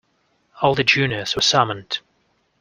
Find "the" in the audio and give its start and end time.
0.73-0.83